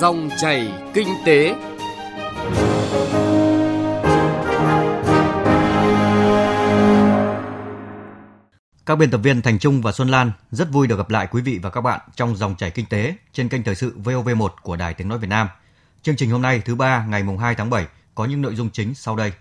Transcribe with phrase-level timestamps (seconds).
[0.00, 1.54] Dòng chảy kinh tế.
[8.86, 11.42] Các biên tập viên Thành Trung và Xuân Lan rất vui được gặp lại quý
[11.42, 14.76] vị và các bạn trong dòng chảy kinh tế trên kênh thời sự VOV1 của
[14.76, 15.48] Đài Tiếng nói Việt Nam.
[16.02, 18.70] Chương trình hôm nay thứ ba ngày mùng 2 tháng 7 có những nội dung
[18.72, 19.32] chính sau đây.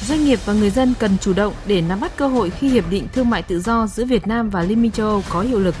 [0.00, 2.90] Doanh nghiệp và người dân cần chủ động để nắm bắt cơ hội khi hiệp
[2.90, 5.60] định thương mại tự do giữa Việt Nam và Liên minh châu Âu có hiệu
[5.60, 5.74] lực.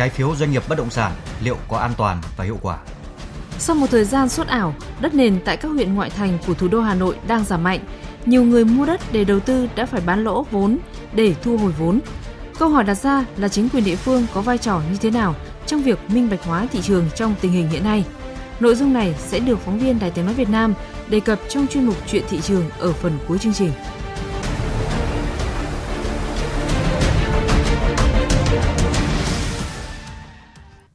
[0.00, 1.12] Trái phiếu doanh nghiệp bất động sản
[1.44, 2.78] liệu có an toàn và hiệu quả?
[3.58, 6.68] Sau một thời gian sốt ảo, đất nền tại các huyện ngoại thành của thủ
[6.68, 7.80] đô Hà Nội đang giảm mạnh.
[8.26, 10.78] Nhiều người mua đất để đầu tư đã phải bán lỗ vốn
[11.12, 12.00] để thu hồi vốn.
[12.58, 15.34] Câu hỏi đặt ra là chính quyền địa phương có vai trò như thế nào
[15.66, 18.04] trong việc minh bạch hóa thị trường trong tình hình hiện nay?
[18.60, 20.74] Nội dung này sẽ được phóng viên Đài Tiếng Nói Việt Nam
[21.08, 23.72] đề cập trong chuyên mục Chuyện thị trường ở phần cuối chương trình.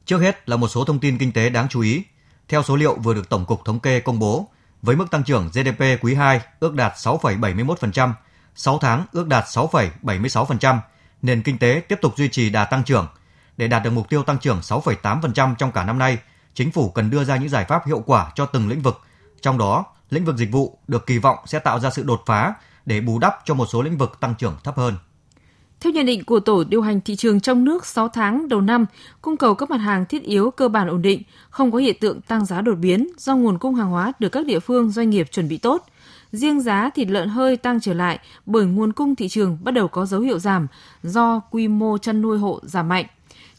[0.06, 2.04] Trước hết là một số thông tin kinh tế đáng chú ý.
[2.48, 4.48] Theo số liệu vừa được Tổng cục Thống kê công bố,
[4.82, 8.12] với mức tăng trưởng GDP quý 2 ước đạt 6,71%,
[8.54, 10.78] 6 tháng ước đạt 6,76%,
[11.22, 13.06] nền kinh tế tiếp tục duy trì đà tăng trưởng.
[13.56, 16.18] Để đạt được mục tiêu tăng trưởng 6,8% trong cả năm nay,
[16.54, 19.00] chính phủ cần đưa ra những giải pháp hiệu quả cho từng lĩnh vực.
[19.42, 22.54] Trong đó, lĩnh vực dịch vụ được kỳ vọng sẽ tạo ra sự đột phá
[22.86, 24.96] để bù đắp cho một số lĩnh vực tăng trưởng thấp hơn.
[25.80, 28.86] Theo nhận định của Tổ điều hành thị trường trong nước 6 tháng đầu năm,
[29.22, 32.20] cung cầu các mặt hàng thiết yếu cơ bản ổn định, không có hiện tượng
[32.20, 35.28] tăng giá đột biến do nguồn cung hàng hóa được các địa phương doanh nghiệp
[35.32, 35.86] chuẩn bị tốt.
[36.32, 39.88] Riêng giá thịt lợn hơi tăng trở lại bởi nguồn cung thị trường bắt đầu
[39.88, 40.66] có dấu hiệu giảm
[41.02, 43.06] do quy mô chăn nuôi hộ giảm mạnh.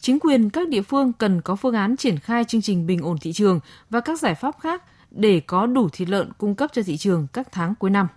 [0.01, 3.17] Chính quyền các địa phương cần có phương án triển khai chương trình bình ổn
[3.21, 6.83] thị trường và các giải pháp khác để có đủ thịt lợn cung cấp cho
[6.83, 8.07] thị trường các tháng cuối năm.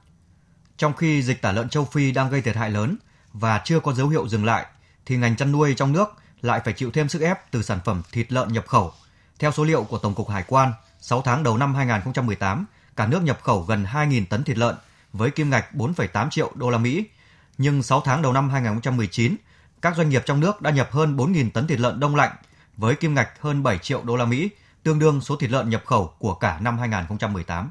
[0.76, 2.96] Trong khi dịch tả lợn châu Phi đang gây thiệt hại lớn
[3.32, 4.66] và chưa có dấu hiệu dừng lại,
[5.06, 6.08] thì ngành chăn nuôi trong nước
[6.42, 8.92] lại phải chịu thêm sức ép từ sản phẩm thịt lợn nhập khẩu.
[9.38, 13.22] Theo số liệu của Tổng cục Hải quan, 6 tháng đầu năm 2018, cả nước
[13.22, 14.76] nhập khẩu gần 2.000 tấn thịt lợn
[15.12, 17.04] với kim ngạch 4,8 triệu đô la Mỹ.
[17.58, 19.36] Nhưng 6 tháng đầu năm 2019,
[19.82, 22.32] các doanh nghiệp trong nước đã nhập hơn 4.000 tấn thịt lợn đông lạnh
[22.76, 24.50] với kim ngạch hơn 7 triệu đô la Mỹ,
[24.82, 27.70] tương đương số thịt lợn nhập khẩu của cả năm 2018.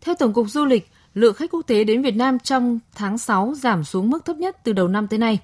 [0.00, 3.54] Theo Tổng cục Du lịch, lượng khách quốc tế đến Việt Nam trong tháng 6
[3.54, 5.38] giảm xuống mức thấp nhất từ đầu năm tới nay.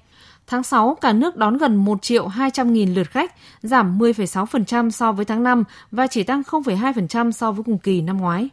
[0.47, 5.11] Tháng 6, cả nước đón gần 1 triệu 200 nghìn lượt khách, giảm 10,6% so
[5.11, 8.49] với tháng 5 và chỉ tăng 0,2% so với cùng kỳ năm ngoái.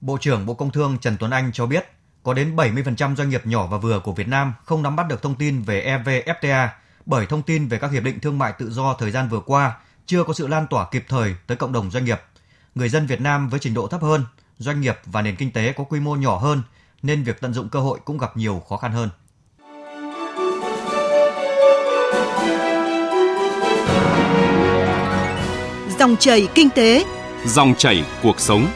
[0.00, 1.86] Bộ trưởng Bộ Công Thương Trần Tuấn Anh cho biết,
[2.22, 5.22] có đến 70% doanh nghiệp nhỏ và vừa của Việt Nam không nắm bắt được
[5.22, 6.68] thông tin về EVFTA
[7.06, 9.76] bởi thông tin về các hiệp định thương mại tự do thời gian vừa qua
[10.06, 12.20] chưa có sự lan tỏa kịp thời tới cộng đồng doanh nghiệp.
[12.74, 14.24] Người dân Việt Nam với trình độ thấp hơn,
[14.58, 16.62] doanh nghiệp và nền kinh tế có quy mô nhỏ hơn
[17.02, 19.10] nên việc tận dụng cơ hội cũng gặp nhiều khó khăn hơn.
[25.98, 27.04] Dòng chảy kinh tế,
[27.46, 28.66] dòng chảy cuộc sống.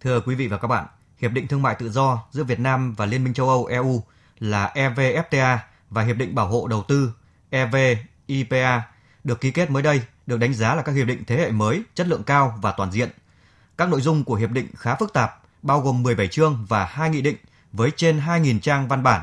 [0.00, 0.86] Thưa quý vị và các bạn,
[1.18, 4.02] Hiệp định Thương mại Tự do giữa Việt Nam và Liên minh châu Âu EU
[4.38, 5.58] là EVFTA
[5.90, 7.12] và Hiệp định Bảo hộ Đầu tư
[7.50, 8.82] EVIPA
[9.26, 11.82] được ký kết mới đây được đánh giá là các hiệp định thế hệ mới,
[11.94, 13.10] chất lượng cao và toàn diện.
[13.78, 17.10] Các nội dung của hiệp định khá phức tạp, bao gồm 17 chương và 2
[17.10, 17.36] nghị định
[17.72, 19.22] với trên 2.000 trang văn bản.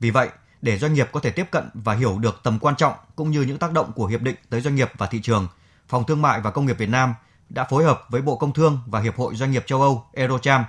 [0.00, 0.28] Vì vậy,
[0.62, 3.42] để doanh nghiệp có thể tiếp cận và hiểu được tầm quan trọng cũng như
[3.42, 5.48] những tác động của hiệp định tới doanh nghiệp và thị trường,
[5.88, 7.14] Phòng Thương mại và Công nghiệp Việt Nam
[7.48, 10.64] đã phối hợp với Bộ Công Thương và Hiệp hội Doanh nghiệp châu Âu Eurocham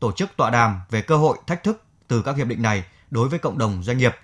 [0.00, 3.28] tổ chức tọa đàm về cơ hội thách thức từ các hiệp định này đối
[3.28, 4.16] với cộng đồng doanh nghiệp.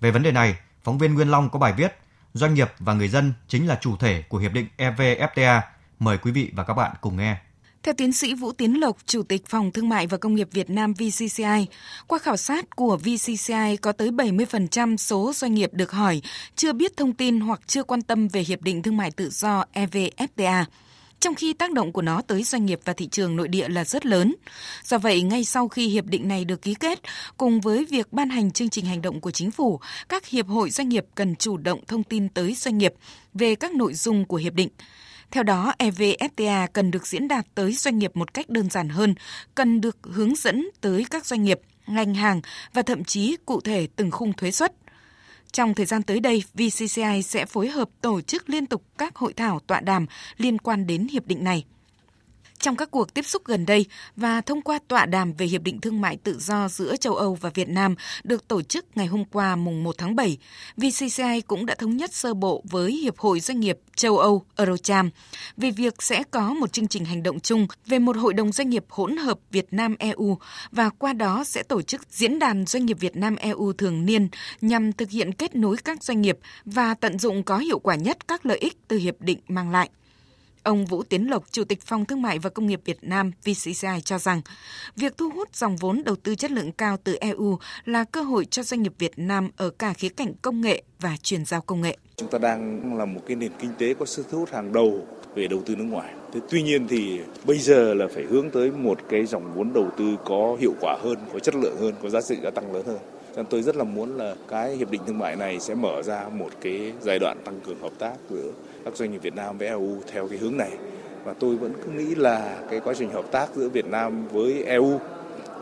[0.00, 1.98] Về vấn đề này, phóng viên Nguyên Long có bài viết
[2.34, 5.60] Doanh nghiệp và người dân chính là chủ thể của hiệp định EVFTA.
[5.98, 7.36] Mời quý vị và các bạn cùng nghe.
[7.82, 10.70] Theo tiến sĩ Vũ Tiến Lộc, Chủ tịch Phòng Thương mại và Công nghiệp Việt
[10.70, 11.66] Nam VCCI,
[12.06, 16.22] qua khảo sát của VCCI có tới 70% số doanh nghiệp được hỏi
[16.56, 19.64] chưa biết thông tin hoặc chưa quan tâm về Hiệp định Thương mại Tự do
[19.74, 20.64] EVFTA
[21.24, 23.84] trong khi tác động của nó tới doanh nghiệp và thị trường nội địa là
[23.84, 24.34] rất lớn.
[24.84, 27.00] Do vậy, ngay sau khi hiệp định này được ký kết,
[27.36, 30.70] cùng với việc ban hành chương trình hành động của chính phủ, các hiệp hội
[30.70, 32.94] doanh nghiệp cần chủ động thông tin tới doanh nghiệp
[33.34, 34.68] về các nội dung của hiệp định.
[35.30, 39.14] Theo đó, EVFTA cần được diễn đạt tới doanh nghiệp một cách đơn giản hơn,
[39.54, 42.40] cần được hướng dẫn tới các doanh nghiệp, ngành hàng
[42.72, 44.72] và thậm chí cụ thể từng khung thuế suất.
[45.52, 49.32] Trong thời gian tới đây, VCCI sẽ phối hợp tổ chức liên tục các hội
[49.32, 50.06] thảo tọa đàm
[50.36, 51.64] liên quan đến hiệp định này.
[52.58, 53.86] Trong các cuộc tiếp xúc gần đây
[54.16, 57.34] và thông qua tọa đàm về Hiệp định Thương mại Tự do giữa châu Âu
[57.34, 60.38] và Việt Nam được tổ chức ngày hôm qua mùng 1 tháng 7,
[60.76, 65.08] VCCI cũng đã thống nhất sơ bộ với Hiệp hội Doanh nghiệp châu Âu Eurocharm
[65.56, 68.70] về việc sẽ có một chương trình hành động chung về một hội đồng doanh
[68.70, 70.38] nghiệp hỗn hợp Việt Nam-EU
[70.72, 74.28] và qua đó sẽ tổ chức diễn đàn doanh nghiệp Việt Nam-EU thường niên
[74.60, 78.28] nhằm thực hiện kết nối các doanh nghiệp và tận dụng có hiệu quả nhất
[78.28, 79.90] các lợi ích từ hiệp định mang lại.
[80.64, 84.00] Ông Vũ Tiến Lộc, Chủ tịch Phòng Thương mại và Công nghiệp Việt Nam VCCI
[84.04, 84.40] cho rằng,
[84.96, 88.44] việc thu hút dòng vốn đầu tư chất lượng cao từ EU là cơ hội
[88.44, 91.80] cho doanh nghiệp Việt Nam ở cả khía cạnh công nghệ và chuyển giao công
[91.80, 91.96] nghệ.
[92.16, 95.06] Chúng ta đang là một cái nền kinh tế có sức thu hút hàng đầu
[95.34, 96.14] về đầu tư nước ngoài.
[96.32, 99.90] Thế tuy nhiên thì bây giờ là phải hướng tới một cái dòng vốn đầu
[99.96, 102.86] tư có hiệu quả hơn, có chất lượng hơn, có giá trị gia tăng lớn
[102.86, 102.98] hơn.
[103.36, 106.28] Nên tôi rất là muốn là cái hiệp định thương mại này sẽ mở ra
[106.32, 108.50] một cái giai đoạn tăng cường hợp tác giữa
[108.84, 110.70] các doanh nghiệp Việt Nam với EU theo cái hướng này.
[111.24, 114.64] Và tôi vẫn cứ nghĩ là cái quá trình hợp tác giữa Việt Nam với
[114.64, 115.00] EU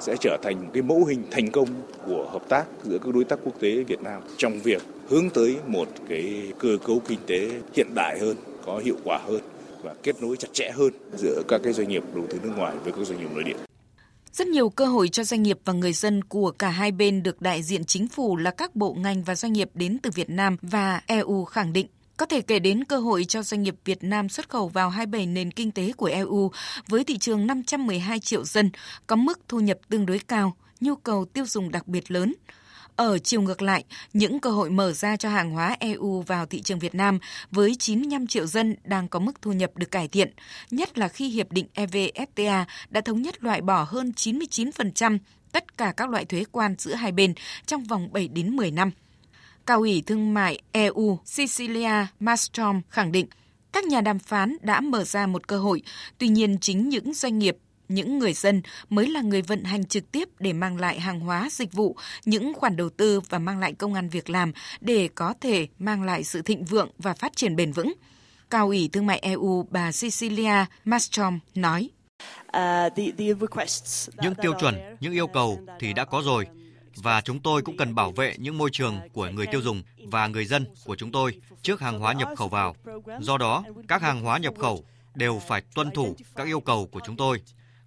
[0.01, 1.69] sẽ trở thành một cái mẫu hình thành công
[2.07, 5.57] của hợp tác giữa các đối tác quốc tế Việt Nam trong việc hướng tới
[5.67, 8.37] một cái cơ cấu kinh tế hiện đại hơn,
[8.67, 9.41] có hiệu quả hơn
[9.83, 12.75] và kết nối chặt chẽ hơn giữa các cái doanh nghiệp đầu tư nước ngoài
[12.85, 13.72] với các doanh nghiệp nội địa.
[14.32, 17.43] Rất nhiều cơ hội cho doanh nghiệp và người dân của cả hai bên được
[17.43, 20.56] đại diện chính phủ là các bộ ngành và doanh nghiệp đến từ Việt Nam
[20.62, 21.87] và EU khẳng định.
[22.17, 25.26] Có thể kể đến cơ hội cho doanh nghiệp Việt Nam xuất khẩu vào 27
[25.26, 26.50] nền kinh tế của EU
[26.88, 28.70] với thị trường 512 triệu dân,
[29.06, 32.34] có mức thu nhập tương đối cao, nhu cầu tiêu dùng đặc biệt lớn.
[32.97, 36.62] Ở chiều ngược lại, những cơ hội mở ra cho hàng hóa EU vào thị
[36.62, 37.19] trường Việt Nam
[37.50, 40.33] với 95 triệu dân đang có mức thu nhập được cải thiện,
[40.71, 45.19] nhất là khi Hiệp định EVFTA đã thống nhất loại bỏ hơn 99%
[45.53, 47.35] tất cả các loại thuế quan giữa hai bên
[47.67, 48.91] trong vòng 7 đến 10 năm.
[49.67, 53.27] Cao ủy Thương mại EU Cecilia Malmström khẳng định
[53.73, 55.83] các nhà đàm phán đã mở ra một cơ hội,
[56.19, 57.56] tuy nhiên chính những doanh nghiệp
[57.88, 61.49] những người dân mới là người vận hành trực tiếp để mang lại hàng hóa,
[61.50, 65.34] dịch vụ, những khoản đầu tư và mang lại công an việc làm để có
[65.40, 67.93] thể mang lại sự thịnh vượng và phát triển bền vững.
[68.50, 71.90] Cao ủy Thương mại EU bà Cecilia Malmström nói.
[74.17, 76.46] Những tiêu chuẩn, những yêu cầu thì đã có rồi
[76.96, 80.26] và chúng tôi cũng cần bảo vệ những môi trường của người tiêu dùng và
[80.26, 82.76] người dân của chúng tôi trước hàng hóa nhập khẩu vào.
[83.20, 84.84] Do đó, các hàng hóa nhập khẩu
[85.14, 87.43] đều phải tuân thủ các yêu cầu của chúng tôi.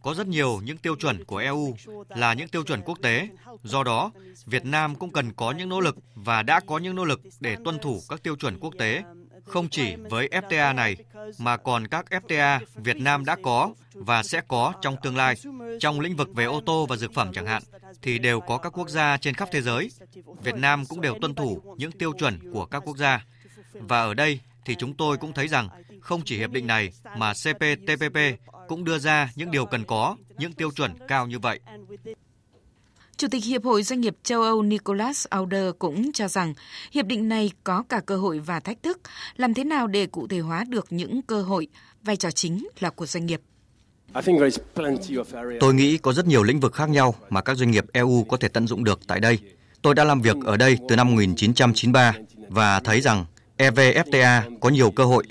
[0.06, 1.76] Có rất nhiều những tiêu chuẩn của EU
[2.10, 3.30] là những tiêu chuẩn quốc tế.
[3.64, 4.12] Do đó,
[4.46, 7.56] Việt Nam cũng cần có những nỗ lực và đã có những nỗ lực để
[7.66, 9.04] tuân thủ các tiêu chuẩn quốc tế
[9.46, 10.96] không chỉ với FTA này
[11.40, 15.36] mà còn các FTA Việt Nam đã có và sẽ có trong tương lai.
[15.80, 17.64] Trong lĩnh vực về ô tô và dược phẩm chẳng hạn
[18.02, 19.90] thì đều có các quốc gia trên khắp thế giới.
[20.44, 23.26] Việt Nam cũng đều tuân thủ những tiêu chuẩn của các quốc gia.
[23.74, 25.70] Và ở đây thì chúng tôi cũng thấy rằng
[26.02, 28.18] không chỉ hiệp định này mà CPTPP
[28.68, 31.60] cũng đưa ra những điều cần có, những tiêu chuẩn cao như vậy.
[33.18, 36.54] Chủ tịch Hiệp hội Doanh nghiệp châu Âu Nicholas Auder cũng cho rằng
[36.92, 39.02] hiệp định này có cả cơ hội và thách thức.
[39.38, 41.68] Làm thế nào để cụ thể hóa được những cơ hội,
[42.04, 43.42] vai trò chính là của doanh nghiệp.
[45.60, 48.38] Tôi nghĩ có rất nhiều lĩnh vực khác nhau mà các doanh nghiệp EU có
[48.38, 49.40] thể tận dụng được tại đây.
[49.82, 52.14] Tôi đã làm việc ở đây từ năm 1993
[52.50, 53.26] và thấy rằng
[53.58, 55.24] EVFTA có nhiều cơ hội.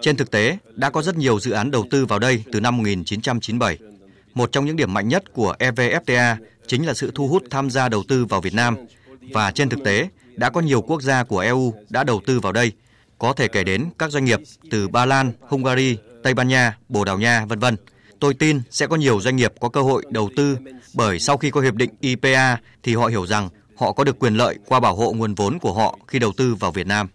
[0.00, 2.76] Trên thực tế, đã có rất nhiều dự án đầu tư vào đây từ năm
[2.76, 3.78] 1997.
[4.34, 6.36] Một trong những điểm mạnh nhất của EVFTA
[6.66, 8.76] chính là sự thu hút tham gia đầu tư vào Việt Nam.
[9.32, 12.52] Và trên thực tế, đã có nhiều quốc gia của EU đã đầu tư vào
[12.52, 12.72] đây.
[13.18, 14.40] Có thể kể đến các doanh nghiệp
[14.70, 17.76] từ Ba Lan, Hungary, Tây Ban Nha, Bồ Đào Nha, vân vân.
[18.20, 20.56] Tôi tin sẽ có nhiều doanh nghiệp có cơ hội đầu tư
[20.94, 24.34] bởi sau khi có hiệp định IPA thì họ hiểu rằng họ có được quyền
[24.34, 27.08] lợi qua bảo hộ nguồn vốn của họ khi đầu tư vào Việt Nam.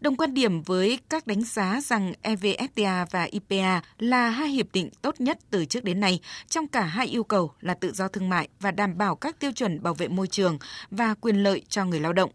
[0.00, 4.90] Đồng quan điểm với các đánh giá rằng EVFTA và IPA là hai hiệp định
[5.02, 8.28] tốt nhất từ trước đến nay trong cả hai yêu cầu là tự do thương
[8.28, 10.58] mại và đảm bảo các tiêu chuẩn bảo vệ môi trường
[10.90, 12.30] và quyền lợi cho người lao động.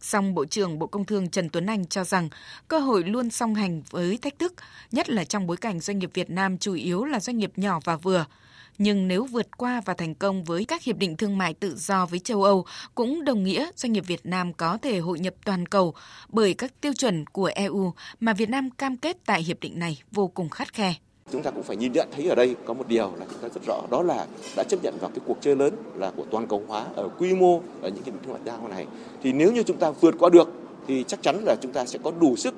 [0.00, 2.28] Song Bộ trưởng Bộ Công Thương Trần Tuấn Anh cho rằng
[2.68, 4.54] cơ hội luôn song hành với thách thức,
[4.92, 7.80] nhất là trong bối cảnh doanh nghiệp Việt Nam chủ yếu là doanh nghiệp nhỏ
[7.84, 8.24] và vừa–
[8.78, 12.06] nhưng nếu vượt qua và thành công với các hiệp định thương mại tự do
[12.06, 12.64] với châu Âu,
[12.94, 15.94] cũng đồng nghĩa doanh nghiệp Việt Nam có thể hội nhập toàn cầu
[16.28, 20.02] bởi các tiêu chuẩn của EU mà Việt Nam cam kết tại hiệp định này
[20.12, 20.94] vô cùng khắt khe.
[21.32, 23.48] Chúng ta cũng phải nhìn nhận, thấy ở đây có một điều là chúng ta
[23.48, 24.26] rất rõ, đó là
[24.56, 27.34] đã chấp nhận vào cái cuộc chơi lớn là của toàn cầu hóa ở quy
[27.34, 28.86] mô ở những hiệp định thương mại đa này
[29.22, 30.48] thì nếu như chúng ta vượt qua được
[30.86, 32.54] thì chắc chắn là chúng ta sẽ có đủ sức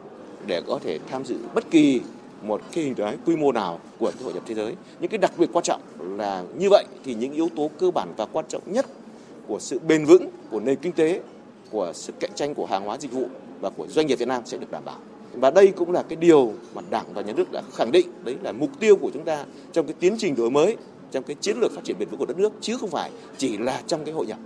[0.47, 2.00] để có thể tham dự bất kỳ
[2.46, 4.74] một cái hình thái quy mô nào của hội nhập thế giới.
[5.00, 5.80] Những cái đặc biệt quan trọng
[6.18, 8.86] là như vậy thì những yếu tố cơ bản và quan trọng nhất
[9.46, 11.20] của sự bền vững của nền kinh tế,
[11.70, 13.26] của sức cạnh tranh của hàng hóa dịch vụ
[13.60, 14.98] và của doanh nghiệp Việt Nam sẽ được đảm bảo.
[15.32, 18.36] Và đây cũng là cái điều mà Đảng và Nhà nước đã khẳng định đấy
[18.42, 20.76] là mục tiêu của chúng ta trong cái tiến trình đổi mới,
[21.10, 23.58] trong cái chiến lược phát triển bền vững của đất nước chứ không phải chỉ
[23.58, 24.38] là trong cái hội nhập.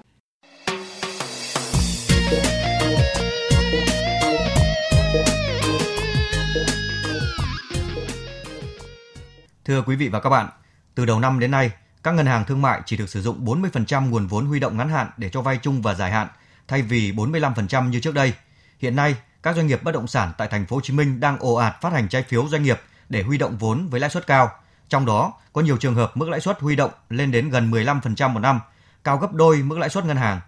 [9.69, 10.49] Thưa quý vị và các bạn,
[10.95, 11.71] từ đầu năm đến nay,
[12.03, 14.89] các ngân hàng thương mại chỉ được sử dụng 40% nguồn vốn huy động ngắn
[14.89, 16.29] hạn để cho vay chung và dài hạn,
[16.69, 18.33] thay vì 45% như trước đây.
[18.79, 21.39] Hiện nay, các doanh nghiệp bất động sản tại thành phố Hồ Chí Minh đang
[21.39, 24.27] ồ ạt phát hành trái phiếu doanh nghiệp để huy động vốn với lãi suất
[24.27, 24.51] cao.
[24.89, 28.29] Trong đó, có nhiều trường hợp mức lãi suất huy động lên đến gần 15%
[28.29, 28.61] một năm,
[29.05, 30.41] cao gấp đôi mức lãi suất ngân hàng.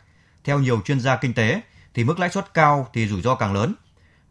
[0.45, 1.61] Theo nhiều chuyên gia kinh tế,
[1.95, 3.75] thì mức lãi suất cao thì rủi ro càng lớn.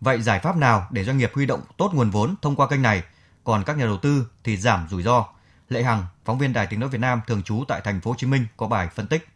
[0.02, 2.82] Vậy giải pháp nào để doanh nghiệp huy động tốt nguồn vốn thông qua kênh
[2.82, 3.04] này,
[3.44, 5.26] còn các nhà đầu tư thì giảm rủi ro?
[5.70, 8.16] Lệ Hằng, phóng viên Đài Tiếng nói Việt Nam thường trú tại thành phố Hồ
[8.18, 9.28] Chí Minh có bài phân tích.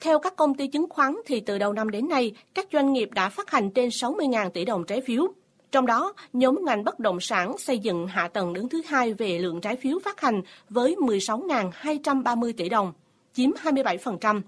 [0.00, 3.10] Theo các công ty chứng khoán thì từ đầu năm đến nay, các doanh nghiệp
[3.12, 5.28] đã phát hành trên 60.000 tỷ đồng trái phiếu.
[5.72, 9.38] Trong đó, nhóm ngành bất động sản xây dựng hạ tầng đứng thứ hai về
[9.38, 12.92] lượng trái phiếu phát hành với 16.230 tỷ đồng,
[13.32, 14.42] chiếm 27%.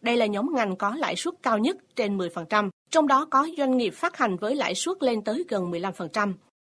[0.00, 3.76] Đây là nhóm ngành có lãi suất cao nhất trên 10%, trong đó có doanh
[3.76, 6.32] nghiệp phát hành với lãi suất lên tới gần 15%.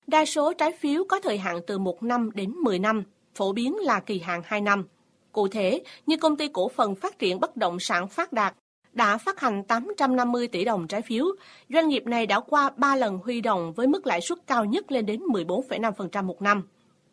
[0.08, 3.04] Đa số trái phiếu có thời hạn từ 1 năm đến 10 năm,
[3.36, 4.86] phổ biến là kỳ hạn 2 năm.
[5.32, 8.56] Cụ thể, như công ty cổ phần phát triển bất động sản Phát Đạt
[8.94, 11.26] đã phát hành 850 tỷ đồng trái phiếu.
[11.70, 14.92] Doanh nghiệp này đã qua 3 lần huy động với mức lãi suất cao nhất
[14.92, 16.64] lên đến 14,5% một năm.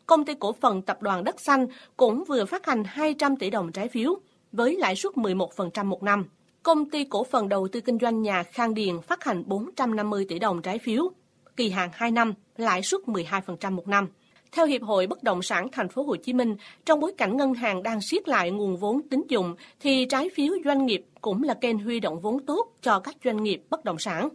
[0.05, 3.71] Công ty cổ phần tập đoàn Đất Xanh cũng vừa phát hành 200 tỷ đồng
[3.71, 4.15] trái phiếu
[4.51, 6.25] với lãi suất 11% một năm.
[6.63, 10.39] Công ty cổ phần đầu tư kinh doanh nhà Khang Điền phát hành 450 tỷ
[10.39, 11.11] đồng trái phiếu,
[11.55, 14.07] kỳ hạn 2 năm, lãi suất 12% một năm.
[14.51, 16.55] Theo Hiệp hội Bất động sản Thành phố Hồ Chí Minh,
[16.85, 20.53] trong bối cảnh ngân hàng đang siết lại nguồn vốn tín dụng thì trái phiếu
[20.65, 23.97] doanh nghiệp cũng là kênh huy động vốn tốt cho các doanh nghiệp bất động
[23.97, 24.29] sản.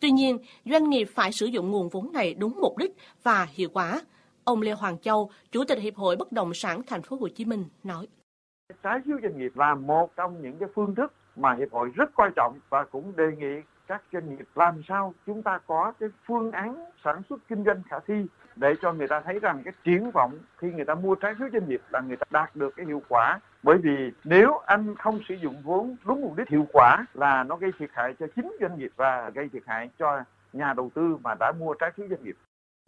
[0.00, 3.68] Tuy nhiên, doanh nghiệp phải sử dụng nguồn vốn này đúng mục đích và hiệu
[3.72, 4.00] quả.
[4.44, 7.44] Ông Lê Hoàng Châu, Chủ tịch Hiệp hội Bất động sản Thành phố Hồ Chí
[7.44, 8.06] Minh nói:
[8.82, 12.10] Trái phiếu doanh nghiệp là một trong những cái phương thức mà hiệp hội rất
[12.16, 13.60] quan trọng và cũng đề nghị
[13.90, 17.82] các doanh nghiệp làm sao chúng ta có cái phương án sản xuất kinh doanh
[17.88, 18.14] khả thi
[18.56, 21.48] để cho người ta thấy rằng cái triển vọng khi người ta mua trái phiếu
[21.52, 25.20] doanh nghiệp là người ta đạt được cái hiệu quả bởi vì nếu anh không
[25.28, 28.56] sử dụng vốn đúng mục đích hiệu quả là nó gây thiệt hại cho chính
[28.60, 32.06] doanh nghiệp và gây thiệt hại cho nhà đầu tư mà đã mua trái phiếu
[32.10, 32.36] doanh nghiệp.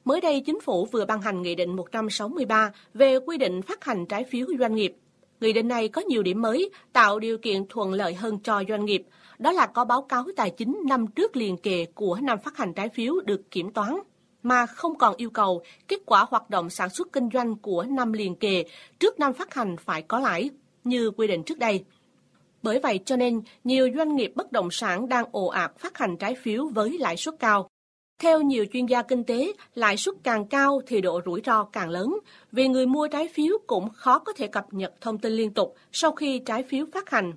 [0.04, 4.06] Mới đây, Chính phủ vừa ban hành Nghị định 163 về quy định phát hành
[4.06, 4.96] trái phiếu doanh nghiệp.
[5.40, 8.84] Nghị định này có nhiều điểm mới, tạo điều kiện thuận lợi hơn cho doanh
[8.84, 9.02] nghiệp.
[9.42, 12.74] Đó là có báo cáo tài chính năm trước liền kề của năm phát hành
[12.74, 13.94] trái phiếu được kiểm toán
[14.42, 18.12] mà không còn yêu cầu kết quả hoạt động sản xuất kinh doanh của năm
[18.12, 18.64] liền kề
[18.98, 20.50] trước năm phát hành phải có lãi,
[20.84, 21.84] như quy định trước đây.
[22.62, 26.16] Bởi vậy cho nên, nhiều doanh nghiệp bất động sản đang ồ ạt phát hành
[26.16, 27.68] trái phiếu với lãi suất cao.
[28.18, 31.90] Theo nhiều chuyên gia kinh tế, lãi suất càng cao thì độ rủi ro càng
[31.90, 32.18] lớn,
[32.52, 35.74] vì người mua trái phiếu cũng khó có thể cập nhật thông tin liên tục
[35.92, 37.32] sau khi trái phiếu phát hành.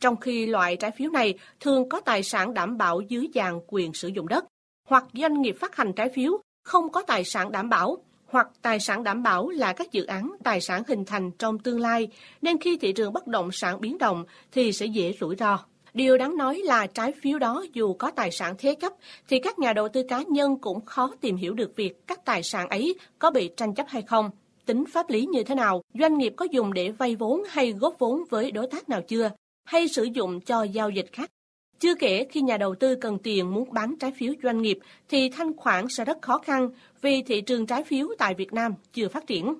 [0.00, 3.92] Trong khi loại trái phiếu này thường có tài sản đảm bảo dưới dạng quyền
[3.92, 4.44] sử dụng đất
[4.88, 8.80] hoặc doanh nghiệp phát hành trái phiếu không có tài sản đảm bảo, hoặc tài
[8.80, 12.08] sản đảm bảo là các dự án tài sản hình thành trong tương lai,
[12.42, 15.58] nên khi thị trường bất động sản biến động thì sẽ dễ rủi ro.
[15.94, 18.92] Điều đáng nói là trái phiếu đó dù có tài sản thế chấp
[19.28, 22.42] thì các nhà đầu tư cá nhân cũng khó tìm hiểu được việc các tài
[22.42, 24.30] sản ấy có bị tranh chấp hay không,
[24.66, 27.98] tính pháp lý như thế nào, doanh nghiệp có dùng để vay vốn hay góp
[27.98, 29.30] vốn với đối tác nào chưa,
[29.70, 31.30] hay sử dụng cho giao dịch khác
[31.78, 35.28] chưa kể khi nhà đầu tư cần tiền muốn bán trái phiếu doanh nghiệp thì
[35.28, 39.08] thanh khoản sẽ rất khó khăn vì thị trường trái phiếu tại Việt Nam chưa
[39.08, 39.54] phát triển.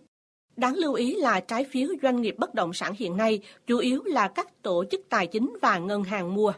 [0.56, 4.02] Đáng lưu ý là trái phiếu doanh nghiệp bất động sản hiện nay chủ yếu
[4.04, 6.52] là các tổ chức tài chính và ngân hàng mua.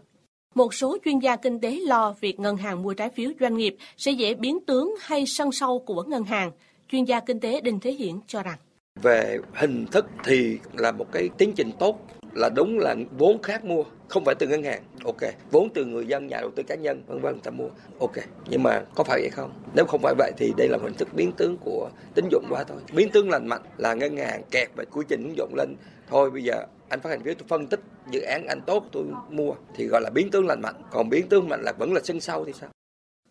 [0.54, 3.76] Một số chuyên gia kinh tế lo việc ngân hàng mua trái phiếu doanh nghiệp
[3.96, 6.50] sẽ dễ biến tướng hay sân sâu của ngân hàng.
[6.88, 8.58] Chuyên gia kinh tế Đinh Thế Hiển cho rằng
[9.02, 11.98] về hình thức thì là một cái tiến trình tốt
[12.34, 14.82] là đúng là vốn khác mua, không phải từ ngân hàng.
[15.04, 15.20] Ok,
[15.50, 17.68] vốn từ người dân, nhà đầu tư cá nhân, vân vân, người ta mua.
[17.98, 18.12] Ok,
[18.48, 19.52] nhưng mà có phải vậy không?
[19.74, 22.64] Nếu không phải vậy thì đây là hình thức biến tướng của tín dụng quá
[22.64, 22.78] thôi.
[22.92, 25.76] Biến tướng lành mạnh là ngân hàng kẹt về quy trình tín dụng lên.
[26.10, 29.04] Thôi, bây giờ anh phát hành phiếu, tôi phân tích dự án anh tốt, tôi
[29.30, 30.74] mua, thì gọi là biến tướng lành mạnh.
[30.90, 32.68] Còn biến tướng mạnh là vẫn là sân sau thì sao?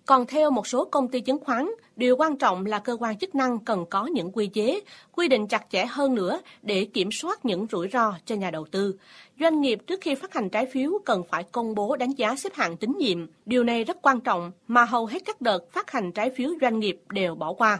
[0.05, 3.36] Còn theo một số công ty chứng khoán, điều quan trọng là cơ quan chức
[3.36, 4.81] năng cần có những quy chế,
[5.12, 8.65] quy định chặt chẽ hơn nữa để kiểm soát những rủi ro cho nhà đầu
[8.72, 8.96] tư.
[9.39, 12.53] Doanh nghiệp trước khi phát hành trái phiếu cần phải công bố đánh giá xếp
[12.53, 13.27] hạng tín nhiệm.
[13.46, 16.79] Điều này rất quan trọng mà hầu hết các đợt phát hành trái phiếu doanh
[16.79, 17.79] nghiệp đều bỏ qua.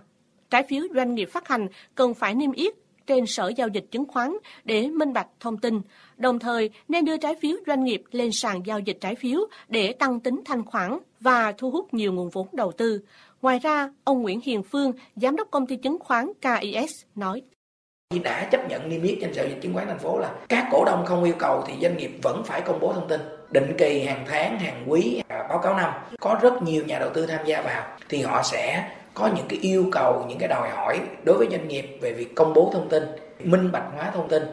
[0.50, 2.74] Trái phiếu doanh nghiệp phát hành cần phải niêm yết
[3.12, 5.82] trên sở giao dịch chứng khoán để minh bạch thông tin,
[6.18, 9.94] đồng thời nên đưa trái phiếu doanh nghiệp lên sàn giao dịch trái phiếu để
[9.94, 13.02] tăng tính thanh khoản và thu hút nhiều nguồn vốn đầu tư.
[13.42, 17.42] Ngoài ra, ông Nguyễn Hiền Phương, giám đốc công ty chứng khoán KIS nói
[18.24, 20.86] đã chấp nhận niêm yết trên sở dịch chứng khoán thành phố là các cổ
[20.86, 24.04] đông không yêu cầu thì doanh nghiệp vẫn phải công bố thông tin định kỳ
[24.04, 27.62] hàng tháng hàng quý báo cáo năm có rất nhiều nhà đầu tư tham gia
[27.62, 31.48] vào thì họ sẽ có những cái yêu cầu những cái đòi hỏi đối với
[31.52, 33.04] doanh nghiệp về việc công bố thông tin
[33.44, 34.44] minh bạch hóa thông tin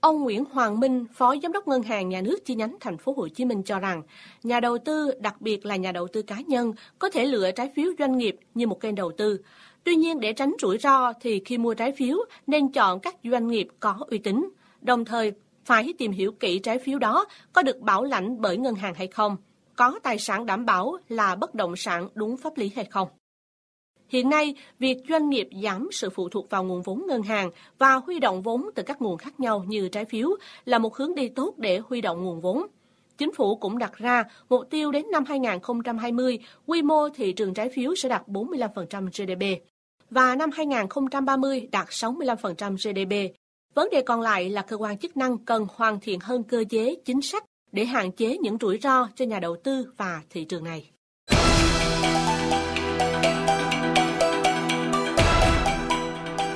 [0.00, 3.14] Ông Nguyễn Hoàng Minh, Phó Giám đốc Ngân hàng Nhà nước chi nhánh thành phố
[3.16, 4.02] Hồ Chí Minh cho rằng,
[4.42, 7.70] nhà đầu tư, đặc biệt là nhà đầu tư cá nhân, có thể lựa trái
[7.76, 9.40] phiếu doanh nghiệp như một kênh đầu tư.
[9.84, 12.16] Tuy nhiên, để tránh rủi ro thì khi mua trái phiếu
[12.46, 15.32] nên chọn các doanh nghiệp có uy tín, đồng thời
[15.64, 19.06] phải tìm hiểu kỹ trái phiếu đó có được bảo lãnh bởi ngân hàng hay
[19.06, 19.36] không,
[19.76, 23.08] có tài sản đảm bảo là bất động sản đúng pháp lý hay không.
[24.08, 27.94] Hiện nay, việc doanh nghiệp giảm sự phụ thuộc vào nguồn vốn ngân hàng và
[27.94, 30.30] huy động vốn từ các nguồn khác nhau như trái phiếu
[30.64, 32.66] là một hướng đi tốt để huy động nguồn vốn.
[33.18, 37.68] Chính phủ cũng đặt ra mục tiêu đến năm 2020, quy mô thị trường trái
[37.68, 39.62] phiếu sẽ đạt 45% GDP
[40.10, 43.34] và năm 2030 đạt 65% GDP.
[43.74, 46.94] Vấn đề còn lại là cơ quan chức năng cần hoàn thiện hơn cơ chế,
[47.04, 50.64] chính sách để hạn chế những rủi ro cho nhà đầu tư và thị trường
[50.64, 50.90] này.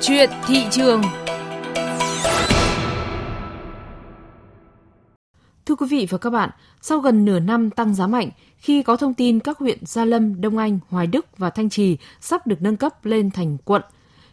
[0.04, 1.02] Chuyện thị trường
[5.66, 8.96] Thưa quý vị và các bạn, sau gần nửa năm tăng giá mạnh, khi có
[8.96, 12.62] thông tin các huyện Gia Lâm, Đông Anh, Hoài Đức và Thanh Trì sắp được
[12.62, 13.82] nâng cấp lên thành quận,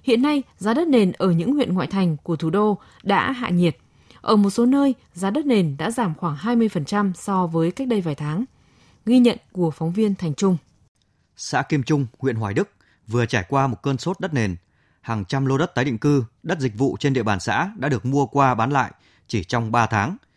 [0.04, 3.50] hiện nay giá đất nền ở những huyện ngoại thành của thủ đô đã hạ
[3.50, 3.78] nhiệt.
[4.22, 8.02] Ở một số nơi, giá đất nền đã giảm khoảng 20% so với cách đây
[8.02, 8.46] vài tháng.
[9.06, 10.58] Ghi nhận của phóng viên Thành Trung.
[11.36, 12.70] Xã Kim Trung, huyện Hoài Đức
[13.08, 14.56] vừa trải qua một cơn sốt đất nền.
[15.10, 17.89] Hàng trăm lô đất tái định cư, đất dịch vụ trên địa bàn xã đã
[17.89, 18.92] được mua qua bán lại
[19.28, 20.18] chỉ trong 3 tháng–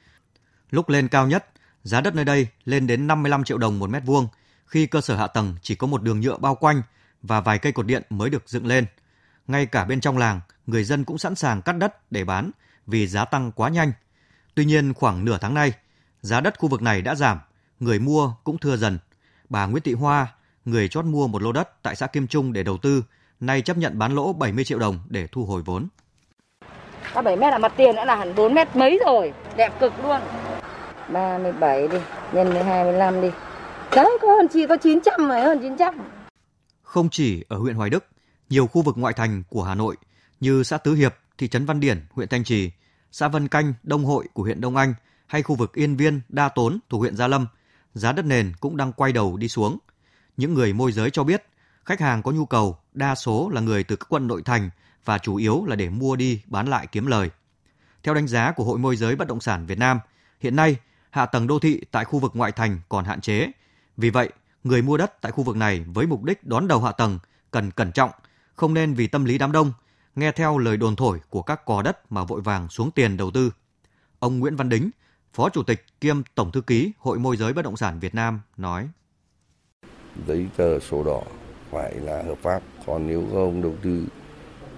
[0.73, 1.47] Lúc lên cao nhất,
[1.83, 4.29] giá đất nơi đây lên đến 55 triệu đồng một mét vuông
[4.67, 6.83] khi cơ sở hạ tầng chỉ có một đường nhựa bao quanh
[7.23, 8.87] và vài cây cột điện mới được dựng lên.
[9.47, 12.50] Ngay cả bên trong làng, người dân cũng sẵn sàng cắt đất để bán
[12.87, 13.93] vì giá tăng quá nhanh.
[14.55, 15.73] Tuy nhiên khoảng nửa tháng nay,
[16.21, 17.38] giá đất khu vực này đã giảm,
[17.81, 18.99] người mua cũng thưa dần.
[19.49, 20.26] Bà Nguyễn Thị Hoa,
[20.64, 23.02] người chót mua một lô đất tại xã Kim Trung để đầu tư,
[23.42, 25.88] nay chấp nhận bán lỗ 70 triệu đồng để thu hồi vốn.
[27.14, 29.92] Các 7 mét là mặt tiền đã là hẳn 4 mét mấy rồi, đẹp cực
[30.02, 30.20] luôn.
[31.12, 31.99] 37 đi,
[32.32, 33.28] nhân với 25 đi.
[33.96, 35.94] Đấy, có hơn chỉ có 900 mà hơn 900.
[36.83, 38.05] Không chỉ ở huyện Hoài Đức,
[38.48, 39.96] nhiều khu vực ngoại thành của Hà Nội
[40.40, 42.70] như xã Tứ Hiệp, thị trấn Văn Điển, huyện Thanh Trì,
[43.12, 44.94] xã Vân Canh, Đông Hội của huyện Đông Anh
[45.26, 47.46] hay khu vực Yên Viên, Đa Tốn thuộc huyện Gia Lâm,
[47.94, 49.78] giá đất nền cũng đang quay đầu đi xuống.
[50.37, 51.46] Những người môi giới cho biết,
[51.85, 54.71] khách hàng có nhu cầu đa số là người từ các quận nội thành
[55.05, 57.31] và chủ yếu là để mua đi bán lại kiếm lời.
[58.03, 60.01] Theo đánh giá của Hội môi giới bất động sản Việt Nam,
[60.40, 60.77] hiện nay
[61.11, 63.51] hạ tầng đô thị tại khu vực ngoại thành còn hạn chế.
[63.97, 64.31] Vì vậy,
[64.64, 67.18] người mua đất tại khu vực này với mục đích đón đầu hạ tầng
[67.51, 68.11] cần cẩn trọng,
[68.55, 69.73] không nên vì tâm lý đám đông,
[70.14, 73.31] nghe theo lời đồn thổi của các cò đất mà vội vàng xuống tiền đầu
[73.31, 73.53] tư.
[74.18, 74.90] Ông Nguyễn Văn Đính,
[75.35, 78.40] Phó Chủ tịch kiêm Tổng Thư ký Hội Môi giới Bất động sản Việt Nam
[78.57, 78.88] nói.
[80.27, 81.23] Giấy tờ sổ đỏ
[81.72, 84.04] phải là hợp pháp, còn nếu ông đầu tư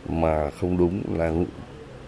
[0.08, 1.32] mà không đúng là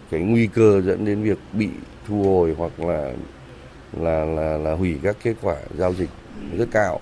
[0.09, 1.69] cái nguy cơ dẫn đến việc bị
[2.07, 3.13] thu hồi hoặc là
[3.93, 6.09] là là là hủy các kết quả giao dịch
[6.57, 6.99] rất cao.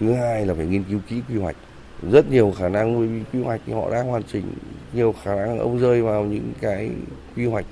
[0.00, 1.56] Thứ hai là phải nghiên cứu kỹ quy hoạch.
[2.12, 4.44] Rất nhiều khả năng nuôi quy hoạch thì họ đang hoàn chỉnh.
[4.92, 6.90] Nhiều khả năng ông rơi vào những cái
[7.36, 7.66] quy hoạch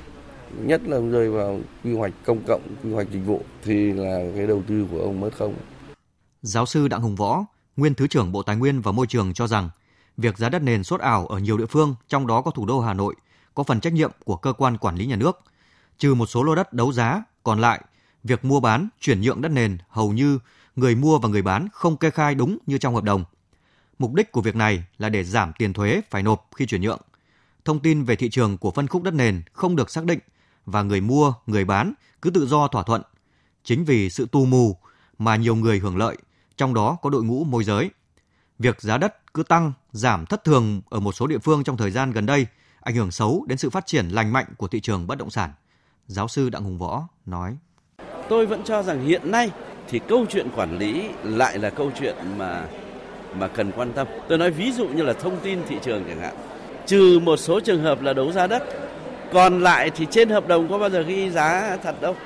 [0.62, 4.20] nhất là ông rơi vào quy hoạch công cộng quy hoạch dịch vụ thì là
[4.36, 5.54] cái đầu tư của ông mất không?
[6.42, 7.44] Giáo sư đặng hùng võ
[7.76, 9.70] nguyên thứ trưởng bộ tài nguyên và môi trường cho rằng
[10.16, 12.80] việc giá đất nền sốt ảo ở nhiều địa phương trong đó có thủ đô
[12.80, 13.14] hà nội
[13.54, 15.40] có phần trách nhiệm của cơ quan quản lý nhà nước
[15.98, 17.80] trừ một số lô đất đấu giá còn lại
[18.24, 20.38] việc mua bán, chuyển nhượng đất nền hầu như
[20.76, 23.24] người mua và người bán không kê khai đúng như trong hợp đồng.
[23.98, 27.00] Mục đích của việc này là để giảm tiền thuế phải nộp khi chuyển nhượng.
[27.64, 30.18] Thông tin về thị trường của phân khúc đất nền không được xác định
[30.66, 33.02] và người mua, người bán cứ tự do thỏa thuận.
[33.64, 34.76] Chính vì sự tu mù
[35.18, 36.16] mà nhiều người hưởng lợi,
[36.56, 37.90] trong đó có đội ngũ môi giới.
[38.58, 41.90] Việc giá đất cứ tăng, giảm thất thường ở một số địa phương trong thời
[41.90, 42.46] gian gần đây
[42.80, 45.50] ảnh hưởng xấu đến sự phát triển lành mạnh của thị trường bất động sản.
[46.06, 47.56] Giáo sư Đặng Hùng Võ nói.
[48.28, 49.50] Tôi vẫn cho rằng hiện nay
[49.88, 52.66] thì câu chuyện quản lý lại là câu chuyện mà
[53.38, 54.06] mà cần quan tâm.
[54.28, 56.34] Tôi nói ví dụ như là thông tin thị trường chẳng hạn.
[56.86, 58.62] Trừ một số trường hợp là đấu giá đất,
[59.32, 62.16] còn lại thì trên hợp đồng có bao giờ ghi giá thật đâu.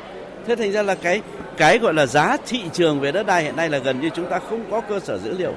[0.49, 1.23] Thế thành ra là cái
[1.57, 4.27] cái gọi là giá thị trường về đất đai hiện nay là gần như chúng
[4.31, 5.53] ta không có cơ sở dữ liệu.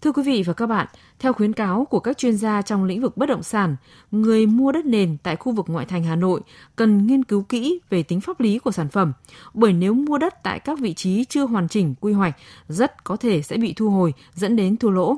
[0.00, 0.86] Thưa quý vị và các bạn,
[1.18, 3.76] theo khuyến cáo của các chuyên gia trong lĩnh vực bất động sản,
[4.10, 6.40] người mua đất nền tại khu vực ngoại thành Hà Nội
[6.76, 9.12] cần nghiên cứu kỹ về tính pháp lý của sản phẩm,
[9.54, 12.36] bởi nếu mua đất tại các vị trí chưa hoàn chỉnh quy hoạch,
[12.68, 15.16] rất có thể sẽ bị thu hồi dẫn đến thua lỗ.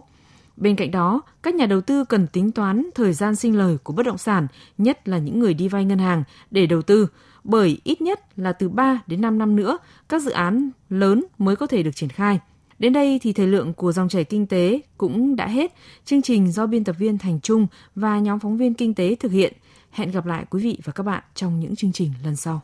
[0.56, 3.92] Bên cạnh đó, các nhà đầu tư cần tính toán thời gian sinh lời của
[3.92, 4.46] bất động sản,
[4.78, 7.06] nhất là những người đi vay ngân hàng để đầu tư,
[7.46, 9.78] bởi ít nhất là từ 3 đến 5 năm nữa,
[10.08, 12.40] các dự án lớn mới có thể được triển khai.
[12.78, 15.74] Đến đây thì thời lượng của dòng chảy kinh tế cũng đã hết.
[16.04, 19.32] Chương trình do biên tập viên Thành Trung và nhóm phóng viên kinh tế thực
[19.32, 19.52] hiện.
[19.90, 22.62] Hẹn gặp lại quý vị và các bạn trong những chương trình lần sau.